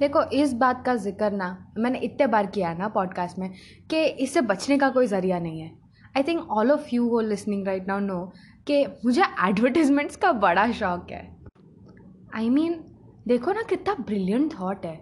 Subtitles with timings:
[0.00, 1.46] देखो इस बात का ज़िक्र ना
[1.78, 3.50] मैंने इतने बार किया ना पॉडकास्ट में
[3.90, 5.70] कि इससे बचने का कोई ज़रिया नहीं है।
[6.16, 8.20] I think all of you हो लिसनिंग राइट नाउ नो
[8.66, 11.22] कि मुझे एडवर्टिजमेंट्स का बड़ा शौक है।
[12.34, 12.82] आई I मीन mean,
[13.28, 14.96] देखो ना कितना ब्रिलियंट थाट है।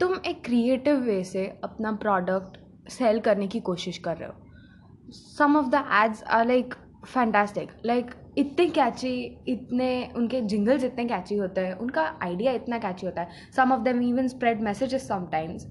[0.00, 2.58] तुम एक क्रिएटिव वे से अपना प्रोडक्ट
[2.90, 6.74] सेल करने की कोशिश कर रहे हो। Some of the ads are like
[7.06, 9.14] fantastic like इतने कैची
[9.48, 13.80] इतने उनके जिंगल्स इतने कैची होते हैं उनका आइडिया इतना कैची होता है। Some of
[13.82, 15.66] them even spread messages sometimes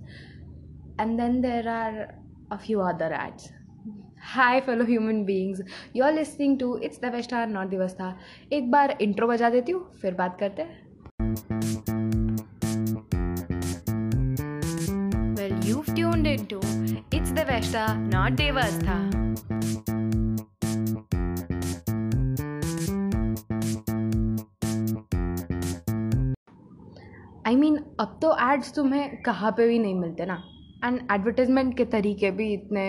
[1.01, 1.99] and then there are
[2.51, 3.49] a few other ads
[4.35, 5.61] hi fellow human beings
[5.95, 8.15] you are listening to it's the best are not दिवस्था
[8.53, 10.81] एक बार intro बजा देती हूँ फिर बात करते हैं।
[15.35, 16.59] Well, you've tuned into
[17.11, 18.97] It's the Vesta, not Devastha.
[27.47, 30.41] I mean अब तो एड्स तुम्हें कहाँ पे भी नहीं मिलते ना।
[30.85, 32.85] एंड एडवर्टाइजमेंट के तरीके भी इतने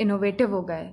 [0.00, 0.88] इनोवेटिव हो गए।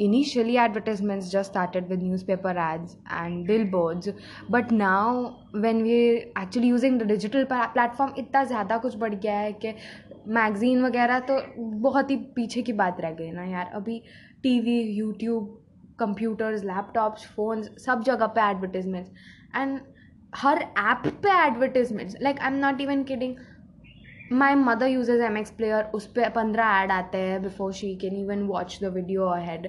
[0.00, 4.08] Initially advertisements just started with newspaper ads and billboards
[4.50, 5.22] but now
[5.60, 9.74] when we actually using the digital platform इतना ज़्यादा कुछ बढ़ गया है कि
[10.28, 11.40] मैगज़ीन वगैरह तो
[11.80, 14.00] बहुत ही पीछे की बात रह गई ना यार। अभी
[14.42, 15.56] T V YouTube
[16.00, 19.10] computers laptops phones सब जगह पे एडवर्टीजमेंट्स
[19.56, 19.78] एंड
[20.32, 23.36] हर ऐप पे advertisements like I am not even kidding
[24.32, 28.16] my mother uses M X player उस पर पंद्रह ऐड आते हैं before she can
[28.16, 29.68] even watch the video ahead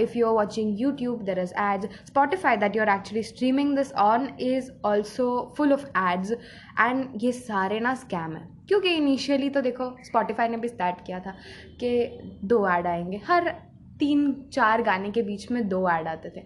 [0.00, 3.92] if you are watching YouTube there is ads Spotify that you are actually streaming this
[4.04, 8.46] on is also full of ads and ये सारे ना scam है.
[8.68, 11.34] क्योंकि initially तो देखो Spotify ने भी start किया था
[11.80, 11.90] कि
[12.44, 13.20] दो ऐड आएँगे.
[13.28, 13.48] हर
[14.00, 16.44] तीन चार गाने के बीच में दो ऐड आते थे.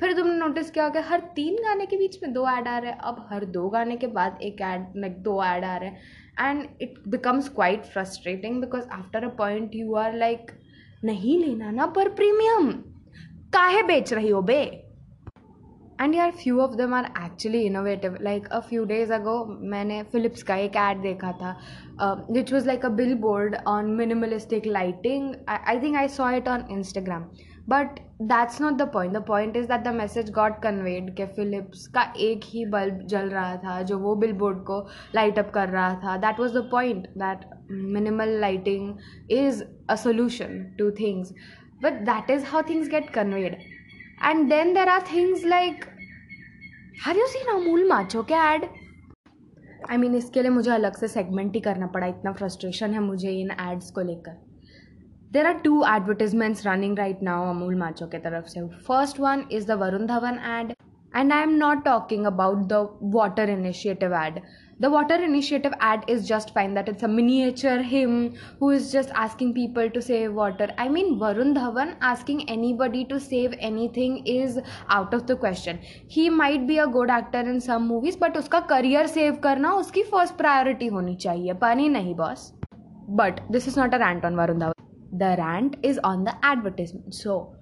[0.00, 2.90] फिर तुमने नोटिस किया कि हर तीन गाने के बीच में दो ऐड आ रहे
[2.90, 6.50] हैं। अब हर दो गाने के बाद एक ऐड लाइक दो ऐड आ रहे हैं।
[6.50, 10.50] And it becomes quite frustrating because after a point you are like
[11.04, 12.70] नहीं लेना ना पर प्रीमियम
[13.54, 14.62] काहे बेच रही हो बे?
[16.00, 19.34] एंड यार few of them are actually innovative like a few days ago
[19.70, 21.56] मैंने फिलिप्स का एक ऐड देखा था
[22.30, 22.88] which was like a
[23.20, 27.28] billboard on minimalistic lighting I think I saw it on Instagram
[27.68, 31.86] but that's not the point the point is that the message got conveyed के Philips
[31.94, 34.78] का एक ही bulb जल रहा था, जो वो बिल बोर्ड को
[35.14, 36.16] लाइट अप कर रहा था.
[36.16, 38.94] That was the point that minimal lighting
[39.32, 41.32] is a solution to things
[41.82, 43.58] but that is how things get conveyed
[44.24, 45.84] and then there are things like
[47.06, 48.68] have you seen Amul Macho के ad
[49.90, 52.06] I mean इसके लिए मुझे अलग से segment ही करना पड़ा.
[52.06, 54.36] इतना frustration है मुझे इन एड्स को लेकर.
[55.34, 59.66] There are two advertisements running right now Amul macho के तरफ़ से first one is
[59.68, 60.70] the Varun Dhawan ad
[61.12, 62.74] and I am not talking about the
[63.14, 64.38] water initiative ad
[64.80, 68.14] the water initiative ad is just fine that it's a miniature him
[68.60, 72.40] who is just asking people to save water I mean Varun Dhawan asking
[72.78, 73.54] anybody to save
[73.96, 75.78] anything is out of the question
[76.12, 80.02] he might be a good actor in some movies but उसका career save करना उसकी
[80.04, 82.52] first priority होनी चाहिए। पानी नहीं boss
[83.12, 84.83] but this is not a rant on Varun Dhawan
[85.18, 87.54] the rant is on the advertisement so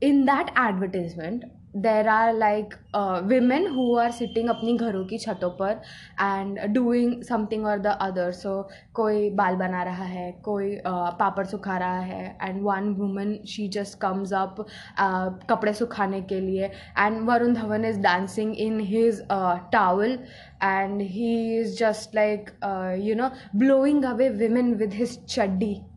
[0.00, 5.50] in that advertisement there are like uh, women who are sitting अपनी घरों की छतों
[5.58, 5.80] पर
[6.18, 11.46] and doing something or the other so कोई बाल बना रहा है कोई uh, पापड़
[11.46, 14.58] सुखा रहा है and one woman she just comes up
[14.98, 20.18] uh, कपड़े सुखाने के लिए Dhawan is dancing in his uh, towel
[20.60, 25.89] and he is just like uh, you know blowing away women with his chaddi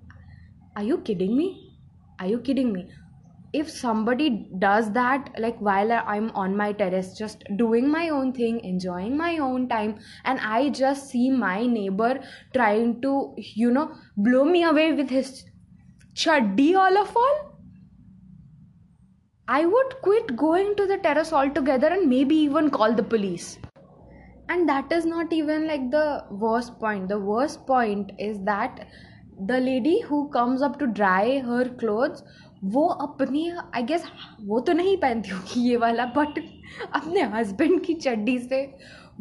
[0.75, 1.77] are you kidding me?
[2.19, 2.89] Are you kidding me?
[3.53, 8.59] If somebody does that like while i'm on my terrace just doing my own thing
[8.69, 12.19] enjoying my own time and i just see my neighbor
[12.55, 15.45] trying to you know blow me away with his
[16.15, 17.37] chaddi all of all
[19.47, 23.59] i would quit going to the terrace altogether and maybe even call the police.
[24.49, 27.07] And that is not even like the worst point.
[27.07, 28.87] The worst point is that
[29.41, 32.23] the lady who comes up to dry her clothes
[32.65, 34.05] वो अपनी I guess
[34.41, 36.39] वो तो नहीं पहनती होगी ये वाला but
[36.93, 38.61] अपने हस्बैंड की चड्डी से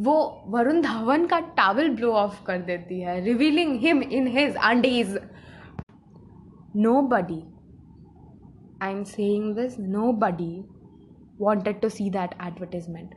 [0.00, 0.14] वो
[0.49, 5.19] वरुण धवन का टावल ब्लो ऑफ़ कर देती है revealing him in his undies
[7.08, 7.43] nobody
[8.82, 9.79] I am saying this
[10.19, 10.55] nobody
[11.41, 13.15] wanted to see that advertisement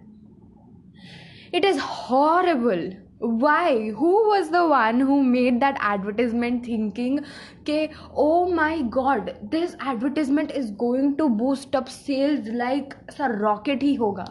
[1.55, 2.91] it is horrible
[3.21, 7.19] why who was the one who made that advertisement thinking
[7.65, 13.83] के ओ my god this advertisement is going to boost up sales like sir rocket
[13.83, 14.25] ही होगा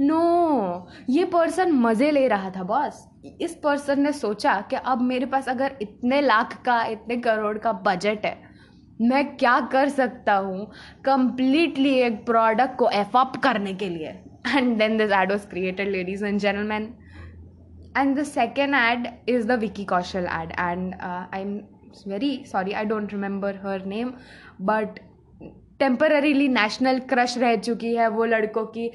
[0.00, 3.06] no no, ये person मज़े ले रहा था boss
[3.40, 7.72] इस person ने सोचा कि अब मेरे पास अगर इतने लाख का इतने करोड़ का
[7.82, 8.36] बजट है
[9.00, 10.66] मैं क्या कर सकता हूँ
[11.04, 14.08] कंप्लीटली एक प्रोडक्ट को एफअप करने के लिए
[14.48, 16.92] and then this ad was created ladies and gentleman
[17.97, 21.65] and the second ad is the vicky kaushal ad and uh, i'm
[22.07, 24.15] very sorry i don't remember her name
[24.59, 25.01] but
[25.79, 28.89] temporarily national crush रह चुकी है वो लड़कों की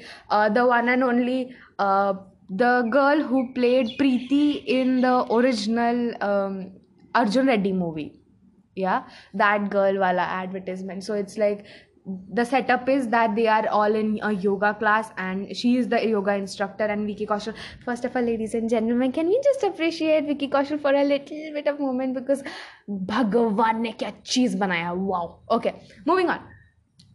[0.53, 1.43] the one and only
[1.81, 5.99] the girl who played Preeti in the original
[7.15, 8.09] Arjun Reddy movie
[8.75, 9.03] yeah
[9.33, 11.65] that girl wala advertisement so it's like
[12.06, 16.06] the setup is that they are all in a yoga class and she is the
[16.06, 17.54] yoga instructor and Vicky Kaushal.
[17.84, 21.52] First of all, ladies and gentlemen, can we just appreciate Vicky Kaushal for a little
[21.54, 22.42] bit of moment because
[22.88, 24.94] Bhagavan ne kya cheez banaya.
[24.94, 25.40] Wow.
[25.50, 26.40] Okay, moving on.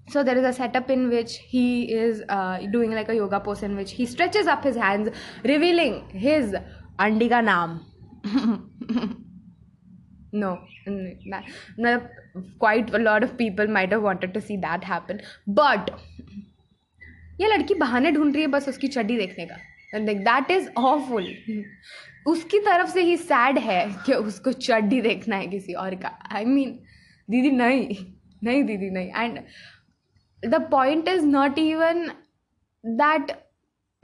[0.08, 3.62] So there is a setup in which he is uh, doing like a yoga pose
[3.62, 5.10] in which he stretches up his hands,
[5.44, 6.56] revealing his
[6.98, 8.66] Andiga naam.
[10.34, 10.50] no
[11.32, 12.10] that,
[12.60, 15.92] quite a lot of people might have wanted to see that happen but
[17.42, 19.56] ये लड़की बहाने ढूंढ रही है बस उसकी चड्डी देखने का।
[19.94, 21.28] दैट इज़ ऑफुल
[22.28, 26.44] उसकी तरफ़ से ही सैड है कि उसको चड्डी देखना है किसी और का। आई
[26.44, 26.78] I मीन mean,
[27.30, 27.96] दीदी नहीं
[28.44, 29.40] नहीं दीदी नहीं। And
[30.44, 32.06] the point is not even
[32.84, 33.32] that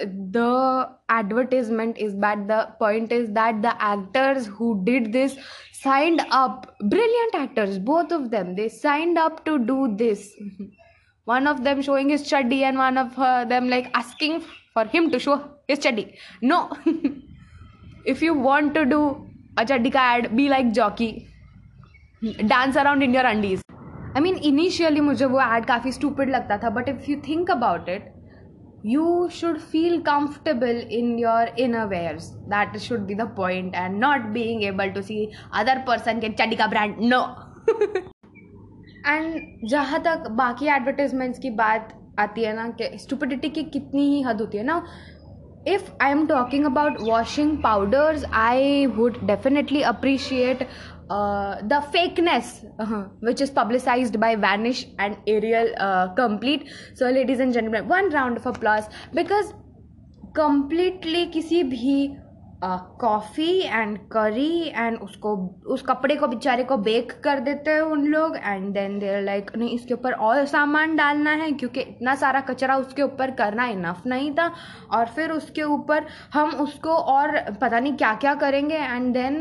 [0.06, 5.37] the advertisement is bad the point is that the actors who did this
[5.73, 10.35] signed up brilliant actors both of them they signed up to do this
[11.25, 14.43] one of them showing his chaddi and one of uh, them like asking
[14.73, 16.71] for him to show his chaddi no
[18.05, 19.03] if you want to do
[19.59, 21.29] a chaddi ka ad be like jockey
[22.47, 23.62] dance around in your undies
[24.15, 27.88] I mean initially मुझे वो ad काफ़ी stupid लगता था but if you think about
[27.88, 28.09] it
[28.94, 34.32] you should feel comfortable in your inner wears that should be the point and not
[34.34, 35.22] being able to see
[35.62, 37.22] other person चड्डी का brand no
[39.08, 44.22] and जहाँ तक बाकी advertisements की बात आती है ना कि स्टुपिडिटी की कितनी ही
[44.22, 44.82] हद होती है ना
[45.68, 50.60] if i am talking about washing powders i would definitely appreciate
[51.10, 56.69] uh, the fakeness uh, which is publicized by vanish and ariel uh, complete.
[56.94, 58.86] So ladies and gentlemen one round of applause.
[59.13, 59.54] Because
[60.34, 62.18] completely किसी भी
[63.00, 65.36] coffee and curry and उसको
[65.74, 68.36] उस कपड़े को बेचारे को bake कर देते हैं उन लोग.
[68.38, 72.78] एंड देन देर लाइक नहीं इसके ऊपर और सामान डालना है क्योंकि इतना सारा कचरा
[72.78, 74.52] उसके ऊपर करना इनफ नहीं था.
[74.92, 78.75] और फिर उसके ऊपर हम उसको और पता नहीं क्या क्या करेंगे.
[78.75, 79.36] And then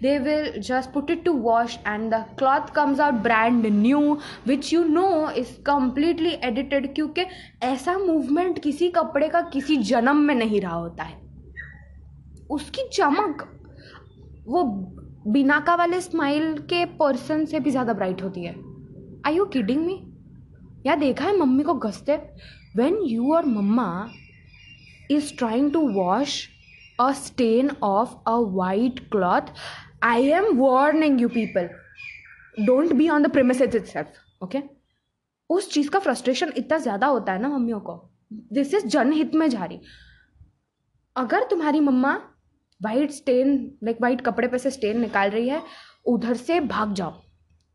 [0.00, 4.72] they will just put it to wash and the cloth comes out brand new, which
[4.72, 7.24] you know is completely edited क्योंकि
[7.62, 11.16] ऐसा मूवमेंट किसी कपड़े का किसी जन्म में नहीं रहा होता है।
[12.50, 13.48] उसकी चमक,
[14.48, 14.62] वो
[15.32, 18.54] बिनाका वाले स्माइल के पर्सन से भी ज़्यादा ब्राइट होती है।
[19.26, 20.00] आई यू किडिंग मी
[20.86, 22.16] या देखा है मम्मी को घसते
[22.76, 22.98] when
[23.34, 23.88] your mamma
[25.10, 26.38] is trying to wash
[27.00, 29.50] a stain off a white cloth
[30.04, 31.68] am warning you people
[32.58, 34.62] don't be on the premise itself okay
[35.50, 37.94] उस चीज़ का फ्रस्ट्रेशन इतना ज़्यादा होता है ना मम्मियों को।
[38.52, 39.80] दिस इज़ जनहित में जा रही।
[41.16, 42.14] अगर तुम्हारी mamma
[42.80, 43.54] white stain
[43.84, 45.62] like white कपड़े पे से स्टेन निकाल रही है,
[46.06, 47.12] उधर से भाग जाओ,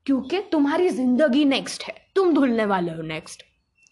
[0.05, 3.43] क्योंकि तुम्हारी ज़िंदगी नेक्स्ट है। तुम धुलने वाले हो नेक्स्ट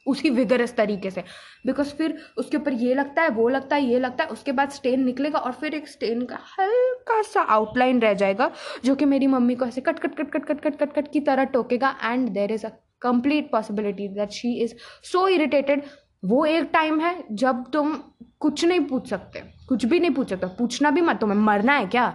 [0.05, 1.23] उसी विगरस तरीके से।
[1.65, 4.69] बिकॉज़ फिर उसके ऊपर ये लगता है, वो लगता है, ये लगता है, उसके बाद
[4.71, 8.51] स्टेन निकलेगा और फिर एक स्टेन का हल्का सा आउटलाइन रह जाएगा,
[8.85, 11.19] जो कि मेरी मम्मी को ऐसे cut cut cut cut cut cut cut cut की
[11.19, 12.69] तरह टोकेगा and there is a
[13.01, 14.73] complete possibility that she is
[15.11, 15.83] so irritated
[16.25, 17.95] वो एक टाइम है जब तुम
[18.39, 21.85] कुछ नहीं पूछ सकते, कुछ भी नहीं पूछ सकते, पूछना भी मत, तुम्हें मरना है
[21.87, 22.07] क्या?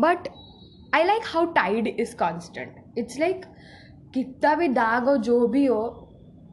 [0.00, 0.28] But
[0.94, 3.44] I like how tide is constant it's like
[4.14, 6.01] कितना भी दाग हो, जो भी हो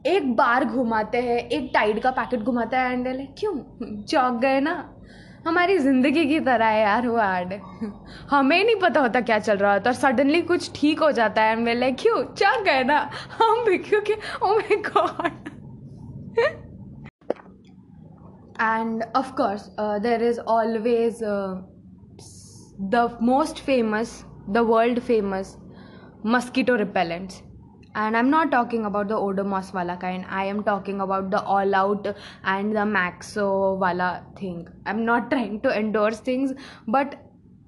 [0.06, 3.54] एक बार घुमाते हैं एक टाइड का पैकेट घुमाता है एंड लाइक क्यों?
[4.02, 4.96] चौक गए ना?
[5.46, 7.52] हमारी ज़िंदगी की तरह है यार वो एड
[8.30, 11.52] हमें नहीं पता होता क्या चल रहा होता और सडनली कुछ ठीक हो जाता है
[11.52, 12.22] एंड लाइक क्यों?
[12.22, 13.10] चौक गए ना?
[13.42, 15.48] हम भी क्योंकि ओ god
[19.78, 21.62] uh, there is always uh,
[22.90, 25.56] the most famous the world famous
[26.24, 27.49] mosquito repellents.
[27.94, 31.74] And i'm not talking about the odomos wala kind i am talking about the all
[31.74, 32.06] out
[32.44, 36.52] and the maxo wala thing i'm not trying to endorse things
[36.88, 37.18] but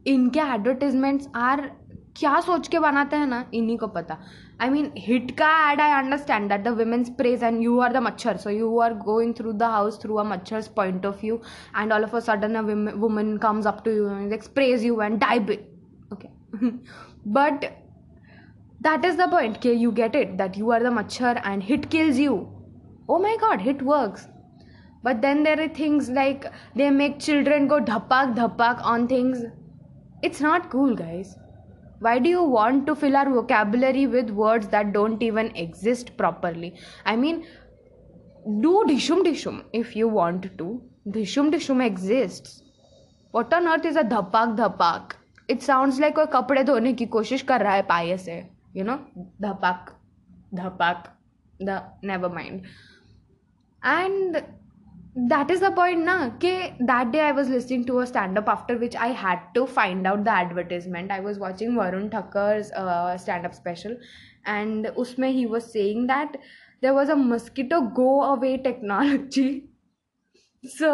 [0.07, 1.71] इनके advertisements are
[2.17, 4.19] क्या सोच के बनाते हैं ना इन्हीं को पता
[4.61, 8.03] आई मीन हिट का ad I understand that the women's praise and you are the
[8.07, 11.41] मच्छर so you are going through the house through a मच्छर्स point of view
[11.79, 12.61] and all of a sudden a
[12.97, 14.09] woman comes up to you
[14.55, 15.69] praise you and die bit
[16.13, 16.29] okay
[17.33, 17.65] but
[18.82, 21.90] that is the point okay you get it that you are the machar and hit
[21.90, 22.36] kills you
[23.10, 24.28] oh my god hit works
[25.04, 26.46] but then there are things like
[26.76, 29.44] they make children go dhapak dhapak on things
[30.30, 31.36] it's not cool guys
[32.00, 36.74] why do you want to fill our vocabulary with words that don't even exist properly
[37.06, 37.46] i mean
[38.66, 40.68] do dishum dishum if you want to
[41.16, 42.62] dishum dishum exists
[43.32, 45.18] what on earth is a dhapak dhapak
[45.56, 48.38] it sounds like कोई कपड़े धोने की कोशिश कर रहा है पाए से
[48.74, 49.00] you know
[49.42, 49.94] dhapak
[50.54, 51.10] dhapak
[51.60, 52.66] the never mind
[53.84, 54.44] and
[55.30, 56.52] that is the point na ke
[56.90, 60.06] that day i was listening to a stand up after which i had to find
[60.06, 63.98] out the advertisement i was watching varun thakkar's uh, stand up special
[64.46, 66.38] and usme he was saying that
[66.82, 69.50] there was a mosquito go away technology
[70.76, 70.92] so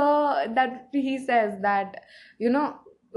[0.55, 2.01] that he says that
[2.39, 2.65] you know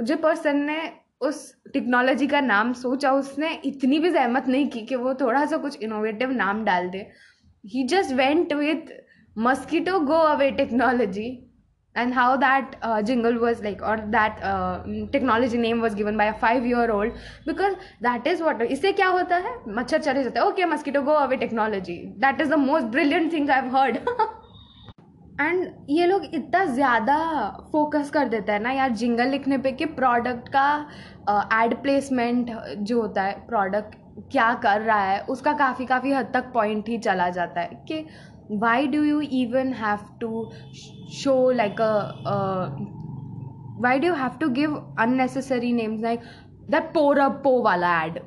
[0.02, 0.78] जो person ने
[1.21, 5.57] उस technology का नाम सोचा उसने, इतनी भी जहमत नहीं की कि वो थोड़ा सा
[5.57, 7.07] कुछ इनोवेटिव नाम डाल दे।
[7.63, 8.91] He just went with
[9.35, 11.29] mosquito go away technology
[11.95, 12.75] and how that
[13.05, 14.35] jingle was like और that
[15.11, 17.13] technology name was given by five year old
[17.47, 17.73] because
[18.03, 19.55] that is what इससे क्या होता है?
[19.69, 23.49] मच्छर चले जाते हैं। Okay mosquito go away technology that is the most brilliant thing
[23.49, 23.97] I have heard
[25.41, 27.17] and ये लोग इतना ज़्यादा
[27.71, 30.67] फोकस कर देता है ना यार जिंगल लिखने पे कि प्रोडक्ट का
[31.53, 33.95] एड uh, प्लेसमेंट जो होता है प्रोडक्ट
[34.31, 38.05] क्या कर रहा है उसका काफ़ी काफ़ी हद तक पॉइंट ही चला जाता है कि
[38.53, 40.49] why do you even have to
[41.13, 42.35] show like a
[43.81, 46.23] why do have to give unnecessary names like
[46.69, 48.19] that pour up po वाला ad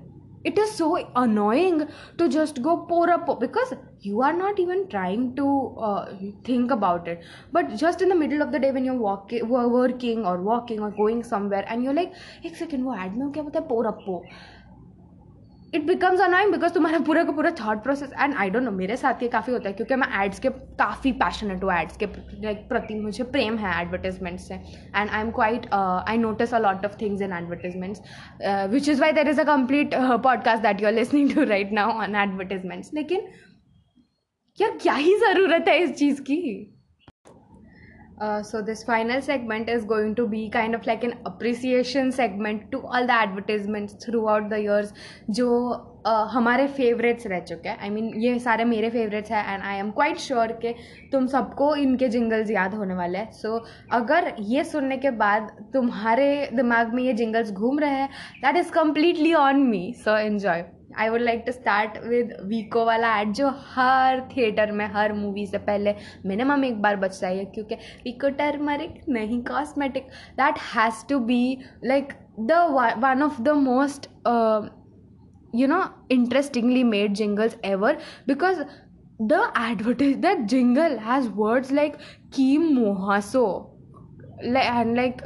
[0.44, 5.34] it is so annoying to just go pour up because you are not even trying
[5.36, 7.22] to uh, think about it.
[7.52, 10.90] But just in the middle of the day when you're walking working or walking or
[10.90, 12.12] going somewhere and you're like
[12.44, 14.22] ek second wo ad mein kya pour up po
[15.74, 18.96] it becomes annoying because तुम्हारा पूरा का पूरा thought process and I don't know मेरे
[18.96, 20.48] साथ ये काफ़ी होता है, क्योंकि मैं एड्स के
[20.80, 22.06] काफ़ी पैशनेट हूँ एड्स के
[22.68, 26.96] प्रति मुझे प्रेम है एडवर्टाइजमेंट से and I am quite I notice a lot of
[27.00, 28.00] things in advertisements
[28.70, 31.98] which is why there is a complete podcast that you are listening to right now
[32.02, 33.28] on advertisements लेकिन,
[34.58, 36.73] यार क्या ही ज़रूरत है इस चीज़ की?
[38.16, 42.70] Uh, so this final segment is going to be kind of like an appreciation segment
[42.70, 44.92] to all the advertisements throughout the years
[45.30, 45.48] जो
[46.06, 47.78] uh, हमारे फेवरेट्स रह चुके हैं.
[47.78, 50.74] आई मीन ये सारे मेरे फेवरेट्स हैं and I am quite sure कि
[51.12, 53.30] तुम सबको इनके जिंगल्स याद होने वाले हैं.
[53.32, 58.08] सो so, अगर ये सुनने के बाद तुम्हारे दिमाग में ये जिंगल्स घूम रहे हैं
[58.44, 60.64] that is completely on me so enjoy
[60.98, 65.46] I would like to start with Vicco वाला एड जो हर थिएटर में, हर मूवी
[65.46, 65.94] से पहले
[66.26, 67.74] मिनिमम एक बार बच है क्योंकि
[68.04, 71.42] वीको टर्मरिक नहीं cosmetic that has to be
[71.84, 72.52] like the
[72.98, 74.08] one of the most
[75.54, 77.98] you know interestingly made jingles ever
[78.28, 78.62] because
[79.22, 81.96] the advertise the jingle has words like
[82.34, 83.46] की मोहासो
[84.44, 85.22] and like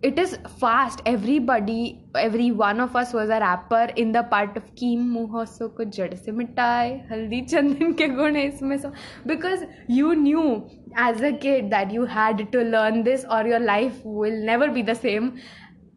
[0.00, 1.02] it is fast.
[1.06, 5.44] Everybody every one of us was a rapper in the part of ki muho
[5.76, 8.92] ko jad se mitai haldi chandan ke gun hai isme so.
[9.26, 14.00] Because you knew as a kid that you had to learn this or your life
[14.04, 15.40] will never be the same.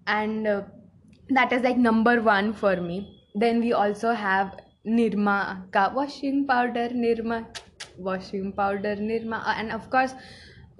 [0.08, 0.62] And uh,
[1.30, 3.00] that is like number 1 for me.
[3.36, 7.46] Then we also have nirma ka washing powder nirma
[7.98, 10.16] washing powder nirma uh, and of course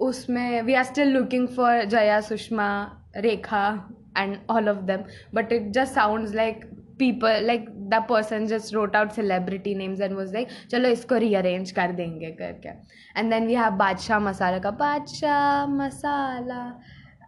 [0.00, 2.68] usme we are still looking for jaya sushma
[3.16, 3.84] Rekha
[4.16, 5.04] and all of them.
[5.32, 6.64] But it just sounds like
[6.98, 11.74] people like the person just wrote out celebrity names and was like chalo isko rearrange
[11.78, 12.74] kar denge karke
[13.16, 16.76] and then we have badshah masala ka badshah masala.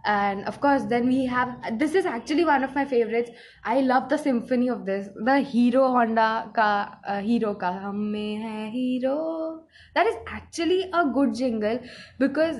[0.06, 3.30] And of course then we have this is actually one of my favorites.
[3.64, 8.68] I love the symphony of this the hero honda ka uh, hero ka hum hai
[8.68, 9.62] hero.
[9.94, 11.80] That is actually a good jingle
[12.18, 12.58] because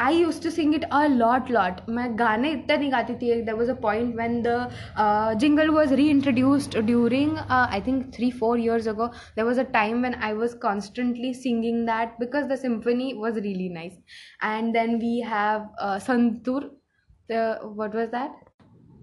[0.00, 3.54] I use to sing it a lot lot मैं गाने इतना नहीं गाती थी there
[3.54, 9.06] was a point when the jingle was reintroduced during I think three four years ago
[9.36, 13.68] there was a time when I was constantly singing that because the symphony was really
[13.74, 13.92] nice
[14.44, 15.68] and then we have
[16.06, 16.70] santoor
[17.30, 18.44] what was that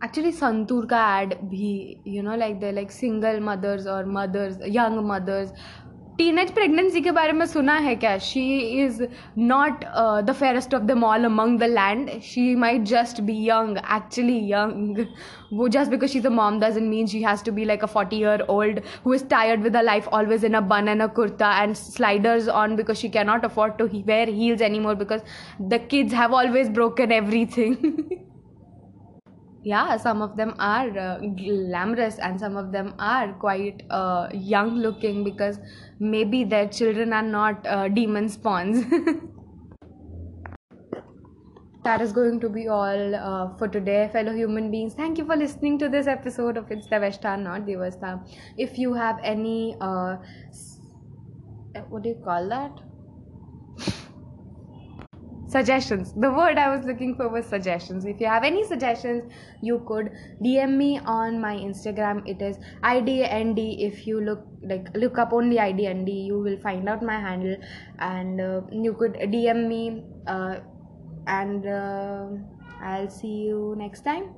[0.04, 1.68] actually santoor का add भी
[2.08, 5.54] you know like the like single mothers और mother's young mother's
[6.19, 8.17] teenage pregnancy के बारे में सुना है क्या?
[8.19, 9.03] She is
[9.39, 9.85] not
[10.27, 14.99] the fairest of the mall among the land she might just be young actually young
[15.53, 17.87] वो just because she is a mom doesn't mean she has to be like a
[17.95, 21.07] forty year old who is tired with a life always in a bun and a
[21.21, 25.21] kurta and sliders on because she cannot afford to wear heels any more because
[25.63, 27.13] the kids have always broken
[27.57, 27.77] everything
[29.69, 34.77] yeah some of them are uh, glamorous and some of them are quite uh, young
[34.85, 35.59] looking because
[35.99, 38.85] maybe their children are not uh, demon spawns.
[41.85, 44.95] That is going to be all uh, for today fellow human beings.
[44.95, 48.11] Thank you for listening to this episode of it's the not devasta
[48.59, 50.17] if you have any uh,
[51.89, 52.88] what do you call that
[55.49, 56.12] suggestions.
[56.12, 58.05] The word i was looking for was suggestions.
[58.05, 60.11] If you have any suggestions you could
[60.43, 62.23] dm me on my instagram.
[62.26, 67.02] It is idnd if you look like look up only idnd you will find out
[67.02, 67.57] my handle.
[67.99, 70.59] And uh, you could dm me uh,
[71.26, 72.26] and uh,
[72.83, 74.35] i'll see you next time.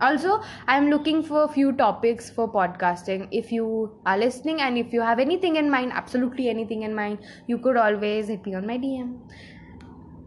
[0.00, 3.28] Also i'm looking for a few topics for podcasting.
[3.30, 7.18] If you are listening and if you have anything in mind absolutely anything in mind
[7.46, 9.18] you could always hit me on my dm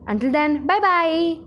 [0.08, 1.38] until then, bye bye.